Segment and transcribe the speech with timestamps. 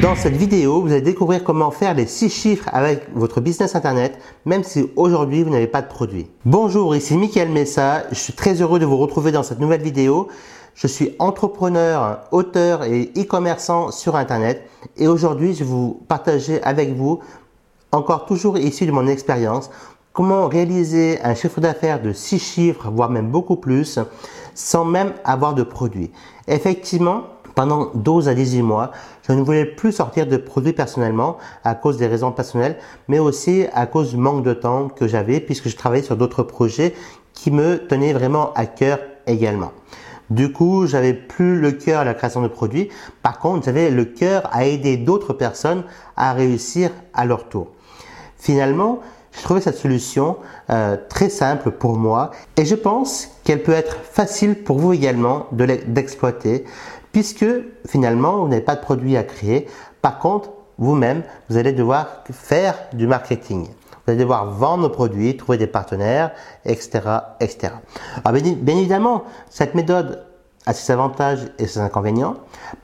[0.00, 4.18] Dans cette vidéo, vous allez découvrir comment faire les 6 chiffres avec votre business internet,
[4.44, 6.26] même si aujourd'hui vous n'avez pas de produit.
[6.44, 8.04] Bonjour, ici Mickaël Messa.
[8.10, 10.28] Je suis très heureux de vous retrouver dans cette nouvelle vidéo.
[10.74, 16.94] Je suis entrepreneur, auteur et e-commerçant sur internet et aujourd'hui je vais vous partager avec
[16.96, 17.20] vous,
[17.92, 19.70] encore toujours issu de mon expérience,
[20.12, 23.98] comment réaliser un chiffre d'affaires de 6 chiffres, voire même beaucoup plus,
[24.54, 26.10] sans même avoir de produit.
[26.48, 27.22] Effectivement,
[27.54, 28.90] pendant 12 à 18 mois,
[29.26, 32.76] je ne voulais plus sortir de produits personnellement à cause des raisons personnelles,
[33.08, 36.42] mais aussi à cause du manque de temps que j'avais puisque je travaillais sur d'autres
[36.42, 36.94] projets
[37.32, 39.72] qui me tenaient vraiment à cœur également.
[40.30, 42.88] Du coup, j'avais plus le cœur à la création de produits.
[43.22, 45.84] Par contre, j'avais le cœur à aider d'autres personnes
[46.16, 47.68] à réussir à leur tour.
[48.38, 49.00] Finalement,
[49.32, 50.36] j'ai trouvé cette solution
[50.70, 55.46] euh, très simple pour moi et je pense qu'elle peut être facile pour vous également
[55.52, 56.64] d'exploiter
[57.14, 57.46] puisque
[57.86, 59.68] finalement, vous n'avez pas de produit à créer.
[60.02, 63.68] Par contre, vous-même, vous allez devoir faire du marketing.
[63.68, 66.32] Vous allez devoir vendre nos produits, trouver des partenaires,
[66.64, 67.00] etc.,
[67.38, 67.74] etc.
[68.24, 70.24] Alors, bien, bien évidemment, cette méthode
[70.66, 72.34] a ses avantages et ses inconvénients.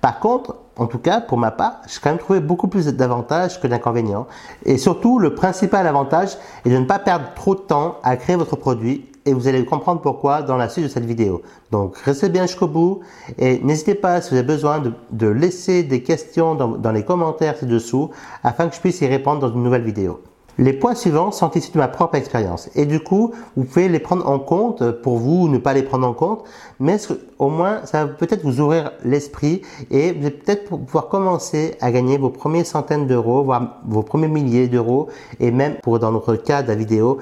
[0.00, 3.60] Par contre, en tout cas, pour ma part, j'ai quand même trouvé beaucoup plus d'avantages
[3.60, 4.28] que d'inconvénients.
[4.64, 8.36] Et surtout, le principal avantage est de ne pas perdre trop de temps à créer
[8.36, 11.42] votre produit et vous allez comprendre pourquoi dans la suite de cette vidéo.
[11.70, 13.00] Donc restez bien jusqu'au bout
[13.38, 18.10] et n'hésitez pas si vous avez besoin de, laisser des questions dans, les commentaires ci-dessous
[18.42, 20.20] afin que je puisse y répondre dans une nouvelle vidéo.
[20.58, 23.98] Les points suivants sont issus de ma propre expérience et du coup, vous pouvez les
[23.98, 26.44] prendre en compte pour vous ou ne pas les prendre en compte,
[26.78, 26.98] mais
[27.38, 31.90] au moins ça va peut-être vous ouvrir l'esprit et vous allez peut-être pouvoir commencer à
[31.90, 36.36] gagner vos premières centaines d'euros, voire vos premiers milliers d'euros et même pour dans notre
[36.36, 37.18] cas de la vidéo,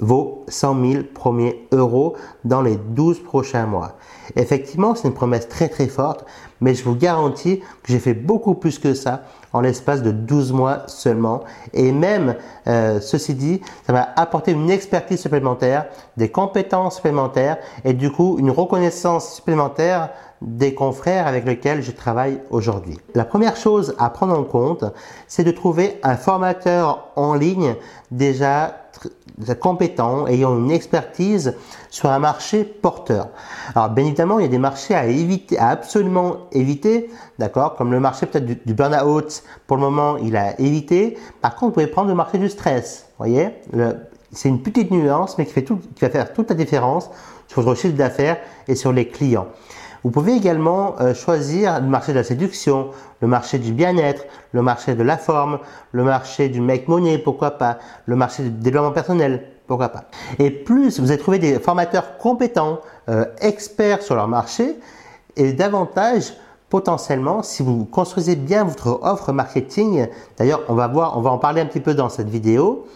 [0.00, 3.96] vos 100 000 premiers euros dans les 12 prochains mois.
[4.36, 6.24] Effectivement, c'est une promesse très très forte,
[6.60, 10.52] mais je vous garantis que j'ai fait beaucoup plus que ça en l'espace de 12
[10.52, 11.40] mois seulement.
[11.72, 17.92] Et même, euh, ceci dit, ça m'a apporté une expertise supplémentaire, des compétences supplémentaires et
[17.92, 20.10] du coup une reconnaissance supplémentaire
[20.40, 22.98] des confrères avec lesquels je travaille aujourd'hui.
[23.14, 24.84] La première chose à prendre en compte,
[25.28, 27.74] c'est de trouver un formateur en ligne
[28.10, 28.74] déjà
[29.60, 31.54] compétent, ayant une expertise
[31.90, 33.28] sur un marché porteur.
[33.74, 37.92] Alors bien évidemment, il y a des marchés à éviter, à absolument éviter, d'accord, comme
[37.92, 39.42] le marché peut-être du, burn-out.
[39.66, 41.18] Pour le moment, il a évité.
[41.40, 43.08] Par contre, vous pouvez prendre le marché du stress.
[43.18, 43.50] Voyez,
[44.32, 47.10] c'est une petite nuance, mais qui fait tout, qui va faire toute la différence
[47.48, 48.38] sur votre chiffre d'affaires
[48.68, 49.48] et sur les clients.
[50.02, 52.90] Vous pouvez également euh, choisir le marché de la séduction,
[53.20, 55.58] le marché du bien-être, le marché de la forme,
[55.92, 60.04] le marché du make money, pourquoi pas, le marché du développement personnel, pourquoi pas.
[60.38, 64.76] Et plus vous allez trouver des formateurs compétents, euh, experts sur leur marché,
[65.36, 66.34] et davantage
[66.70, 70.06] potentiellement, si vous construisez bien votre offre marketing,
[70.38, 72.86] d'ailleurs on va voir, on va en parler un petit peu dans cette vidéo,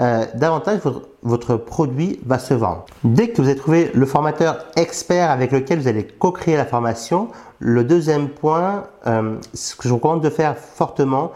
[0.00, 0.80] euh, davantage
[1.22, 2.86] votre, produit va se vendre.
[3.04, 7.28] Dès que vous avez trouvé le formateur expert avec lequel vous allez co-créer la formation,
[7.58, 11.32] le deuxième point, euh, ce que je vous recommande de faire fortement,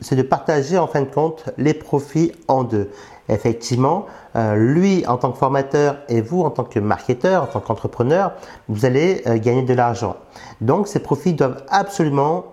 [0.00, 2.90] c'est de, partager en fin de compte les profits en deux.
[3.28, 4.06] Effectivement,
[4.36, 8.32] euh, lui en tant que formateur et vous en tant que marketeur, en tant qu'entrepreneur,
[8.68, 10.16] vous allez gagner de l'argent.
[10.60, 12.44] Donc ces profits doivent absolument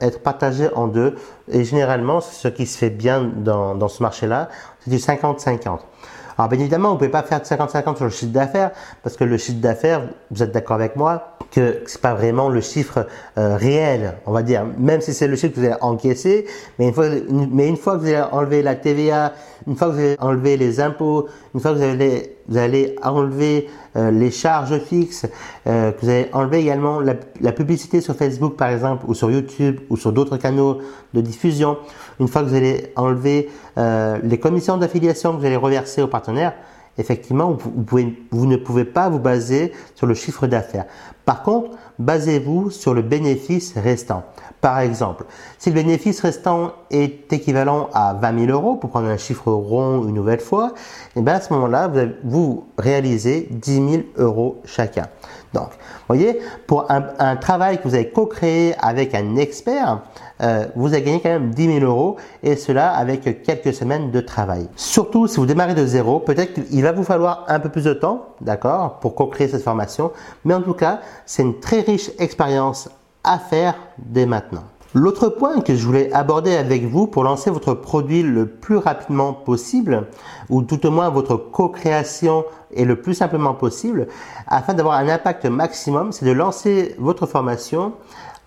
[0.00, 1.14] être partagés en deux.
[1.48, 4.48] Et généralement, ce qui se fait bien dans, dans ce marché-là,
[4.80, 5.78] c'est du 50-50.
[6.36, 9.16] Alors bien évidemment, vous ne pouvez pas faire de 50-50 sur le chiffre d'affaires parce
[9.16, 13.06] que le chiffre d'affaires, vous êtes d'accord avec moi que c'est pas vraiment le chiffre
[13.38, 14.64] euh, réel, on va dire.
[14.78, 16.46] Même si c'est le chiffre que vous allez encaisser,
[16.78, 19.32] mais une fois, mais une fois que vous allez enlever la TVA,
[19.68, 22.96] une fois que vous allez enlever les impôts, une fois que vous allez, vous allez
[23.02, 25.26] enlever euh, les charges fixes,
[25.68, 29.78] euh, que vous allez enlever également la, publicité sur Facebook par exemple, ou sur YouTube,
[29.90, 30.78] ou sur d'autres canaux
[31.14, 31.78] de diffusion,
[32.18, 36.54] une fois que vous allez enlever les commissions d'affiliation que vous allez reverser aux partenaires,
[36.98, 40.86] effectivement, vous, ne pouvez pas vous baser sur le chiffre d'affaires.
[41.24, 44.24] Par contre, basez-vous sur le bénéfice restant.
[44.64, 45.26] Par exemple,
[45.58, 50.08] si le bénéfice restant est équivalent à 20 000 euros, pour prendre un chiffre rond
[50.08, 50.72] une nouvelle fois,
[51.14, 55.08] et eh bien à ce moment-là, vous, vous réalisez 10 000 euros chacun.
[55.52, 60.00] Donc, vous voyez, pour un, travail que vous avez co-créé avec un expert,
[60.40, 64.20] euh, vous avez gagné quand même 10 000 euros et cela avec quelques semaines de
[64.22, 64.66] travail.
[64.76, 67.92] Surtout si vous démarrez de zéro, peut-être qu'il va vous falloir un peu plus de
[67.92, 70.10] temps, d'accord, pour co-créer cette formation,
[70.46, 72.88] mais en tout cas, c'est une très riche expérience
[73.24, 74.64] à faire dès maintenant.
[74.96, 79.32] L'autre point que je voulais aborder avec vous pour lancer votre produit le plus rapidement
[79.32, 80.06] possible,
[80.50, 84.06] ou tout au moins votre co-création et le plus simplement possible,
[84.46, 87.94] afin d'avoir un impact maximum, c'est de lancer votre formation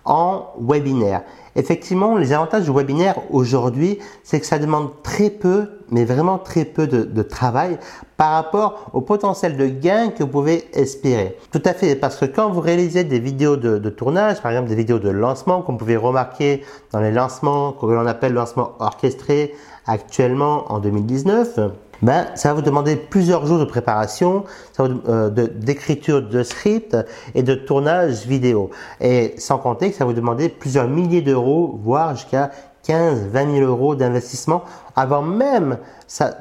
[0.07, 1.21] en webinaire.
[1.56, 6.65] Effectivement, les avantages du webinaire aujourd'hui, c'est que ça demande très peu, mais vraiment très
[6.65, 7.77] peu de, travail
[8.15, 11.36] par rapport au potentiel de gain que vous pouvez espérer.
[11.51, 14.69] Tout à fait, parce que quand vous réalisez des vidéos de, de tournage, par exemple
[14.69, 19.54] des vidéos de lancement, vous pouvez remarquer dans les lancements que l'on appelle lancement orchestré
[19.87, 21.59] actuellement en 2019,
[22.03, 24.43] ben, ça va vous demander plusieurs jours de préparation,
[24.79, 26.95] euh, d'écriture de, script
[27.33, 28.69] et de tournage vidéo.
[29.01, 32.51] Et sans compter que ça va vous demander plusieurs milliers d'euros, voire jusqu'à
[32.83, 34.63] 15, 20 000 euros d'investissement
[34.95, 35.77] avant même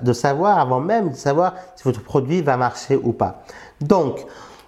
[0.03, 3.43] de savoir, avant même de savoir si votre produit va marcher ou pas.
[3.81, 4.27] Donc,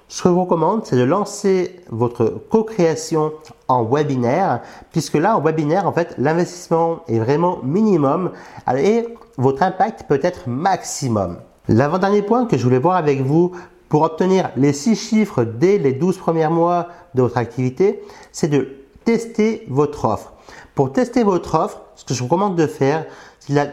[0.08, 3.32] ce que je vous recommande, c'est de lancer votre co-création
[3.68, 8.32] en webinaire, puisque là, en webinaire, en fait, l'investissement est vraiment minimum
[8.74, 9.06] et
[9.36, 11.36] votre impact peut être maximum.
[11.68, 13.52] L'avant-dernier point que je voulais voir avec vous
[13.90, 18.02] pour obtenir les six chiffres dès les 12 premiers mois de votre activité,
[18.32, 18.68] c'est de
[19.04, 20.32] tester votre offre.
[20.74, 23.04] Pour tester votre offre, ce que je vous recommande de faire,
[23.40, 23.66] c'est de la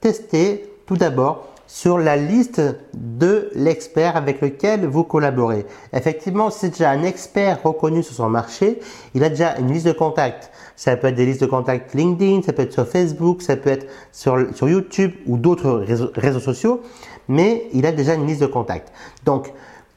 [0.00, 2.60] tester tout d'abord sur la liste
[2.92, 5.64] de l'expert avec lequel vous collaborez.
[5.94, 8.78] Effectivement, si c'est déjà un expert reconnu sur son marché,
[9.14, 10.50] il a déjà une liste de contacts.
[10.76, 13.70] Ça peut être des listes de contacts LinkedIn, ça peut être sur Facebook, ça peut
[13.70, 16.82] être sur, sur YouTube ou d'autres réseaux, réseaux sociaux,
[17.26, 18.92] mais il a déjà une liste de contacts.
[19.24, 19.50] Donc,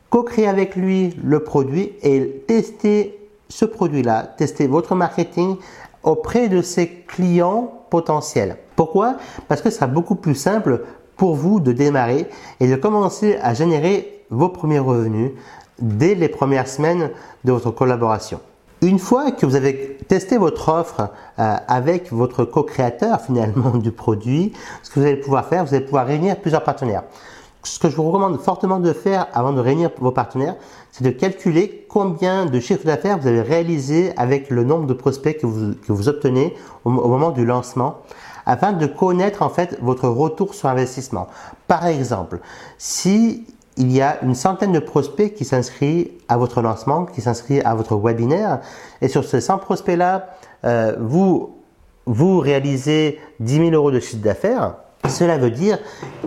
[0.09, 3.19] co-créer avec lui le produit et tester
[3.49, 5.57] ce produit-là, tester votre marketing
[6.03, 8.55] auprès de ses clients potentiels.
[8.77, 9.17] Pourquoi?
[9.49, 10.85] Parce que ce sera beaucoup plus simple
[11.17, 12.27] pour vous de démarrer
[12.59, 15.31] et de commencer à générer vos premiers revenus
[15.79, 17.11] dès les premières semaines
[17.43, 18.39] de votre collaboration.
[18.81, 21.09] Une fois que vous avez testé votre offre
[21.39, 24.53] euh, avec votre co-créateur finalement du produit,
[24.83, 27.03] ce que vous allez pouvoir faire, vous allez pouvoir réunir plusieurs partenaires.
[27.63, 30.55] Ce que je vous recommande fortement de faire avant de réunir vos partenaires,
[30.91, 35.39] c'est de calculer combien de chiffres d'affaires vous avez réalisé avec le nombre de prospects
[35.39, 36.53] que vous, que vous obtenez
[36.83, 38.01] au moment du lancement
[38.45, 41.27] afin de connaître en fait votre retour sur investissement.
[41.67, 42.39] Par exemple,
[42.77, 43.45] si
[43.77, 47.75] il y a une centaine de prospects qui s'inscrivent à votre lancement, qui s'inscrivent à
[47.75, 48.61] votre webinaire,
[49.01, 50.27] et sur ces 100 prospects-là,
[50.63, 51.57] euh, vous,
[52.05, 54.75] vous réalisez 10 000 euros de chiffre d'affaires,
[55.09, 55.77] cela veut dire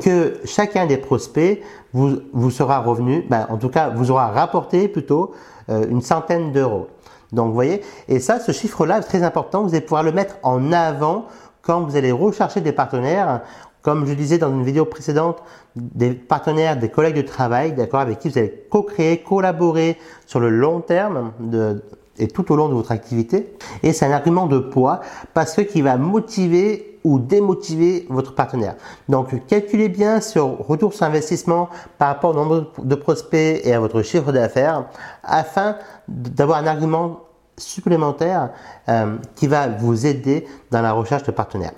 [0.02, 1.60] que chacun des prospects
[1.92, 5.32] vous, vous sera revenu, ben, en tout cas, vous aura rapporté plutôt
[5.70, 6.88] euh, une centaine d'euros.
[7.32, 9.62] Donc, vous voyez, et ça, ce chiffre-là est très important.
[9.62, 11.26] Vous allez pouvoir le mettre en avant
[11.62, 13.42] quand vous allez rechercher des partenaires,
[13.82, 15.42] comme je disais dans une vidéo précédente,
[15.76, 20.50] des partenaires, des collègues de travail, d'accord, avec qui vous allez co-créer, collaborer sur le
[20.50, 21.32] long terme
[22.18, 23.54] et tout au long de votre activité.
[23.82, 25.00] Et c'est un argument de poids
[25.34, 28.74] parce que qui va motiver ou démotiver votre partenaire.
[29.08, 33.80] Donc, calculez bien sur retour sur investissement par rapport au nombre de prospects et à
[33.80, 34.86] votre chiffre d'affaires
[35.22, 35.76] afin
[36.08, 37.20] d'avoir un argument
[37.58, 38.50] supplémentaire
[38.88, 41.72] euh, qui va vous aider dans la recherche de partenaires.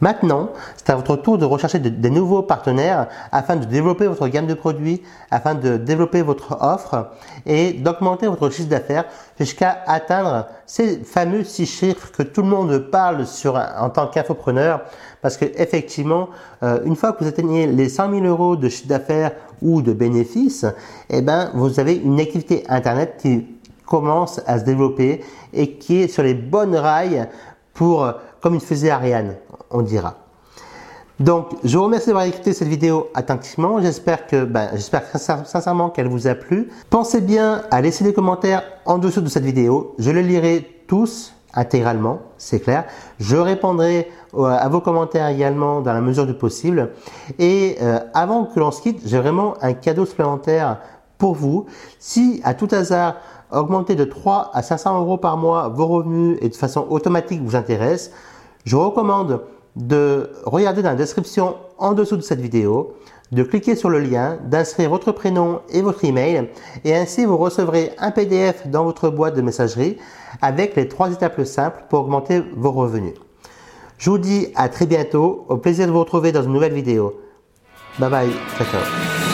[0.00, 4.46] Maintenant, c'est à votre tour de rechercher des nouveaux partenaires afin de développer votre gamme
[4.46, 7.12] de produits, afin de développer votre offre
[7.46, 9.06] et d'augmenter votre chiffre d'affaires
[9.38, 14.82] jusqu'à atteindre ces fameux six chiffres que tout le monde parle sur, en tant qu'infopreneur.
[15.22, 16.28] Parce que effectivement,
[16.62, 19.32] euh, une fois que vous atteignez les 100 000 euros de chiffre d'affaires
[19.62, 20.66] ou de bénéfices,
[21.08, 23.55] eh ben, vous avez une activité internet qui
[23.86, 25.22] commence à se développer
[25.52, 27.28] et qui est sur les bonnes rails
[27.72, 28.10] pour,
[28.40, 29.36] comme une fusée Ariane,
[29.70, 30.16] on dira.
[31.18, 33.80] Donc, je vous remercie d'avoir écouté cette vidéo attentivement.
[33.80, 36.68] J'espère que, ben, j'espère sincèrement qu'elle vous a plu.
[36.90, 39.94] Pensez bien à laisser des commentaires en dessous de cette vidéo.
[39.98, 42.84] Je les lirai tous intégralement, c'est clair.
[43.18, 46.90] Je répondrai à vos commentaires également dans la mesure du possible.
[47.38, 50.80] Et euh, avant que l'on se quitte, j'ai vraiment un cadeau supplémentaire
[51.16, 51.64] pour vous.
[51.98, 53.16] Si à tout hasard
[53.52, 57.56] augmenter de 3 à 500 euros par mois vos revenus et de façon automatique vous
[57.56, 58.10] intéresse,
[58.64, 59.42] je recommande
[59.76, 62.94] de regarder dans la description en dessous de cette vidéo,
[63.32, 66.48] de cliquer sur le lien, d'inscrire votre prénom et votre email
[66.84, 69.98] et ainsi vous recevrez un PDF dans votre boîte de messagerie
[70.40, 73.14] avec les trois étapes simples pour augmenter vos revenus.
[73.98, 77.20] Je vous dis à très bientôt, au plaisir de vous retrouver dans une nouvelle vidéo.
[77.98, 79.25] Bye bye, ciao ciao.